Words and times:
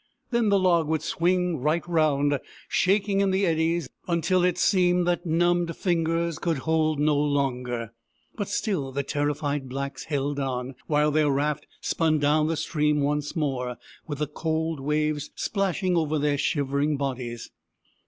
Then 0.31 0.49
the 0.49 0.57
log 0.57 0.87
would 0.87 1.03
swing 1.03 1.59
right 1.59 1.87
round, 1.87 2.39
shaking 2.67 3.21
in 3.21 3.29
the 3.29 3.45
eddies, 3.45 3.87
until 4.07 4.43
it 4.43 4.57
seemed 4.57 5.07
that 5.07 5.27
numbed 5.27 5.75
fingers 5.75 6.39
could 6.39 6.57
hold 6.65 6.99
no 6.99 7.15
longer. 7.15 7.93
But 8.35 8.47
still 8.49 8.91
the 8.91 9.03
terrified 9.03 9.69
blacks 9.69 10.05
held 10.05 10.39
on, 10.39 10.73
while 10.87 11.11
their 11.11 11.29
raft 11.29 11.67
spun 11.81 12.17
down 12.17 12.47
the 12.47 12.57
stream 12.57 12.99
once 13.01 13.35
more, 13.35 13.77
with 14.07 14.17
the 14.17 14.27
cold 14.27 14.79
waves 14.79 15.29
splashing 15.35 15.95
over 15.95 16.17
their 16.17 16.39
shivering 16.39 16.97
bodies. 16.97 17.51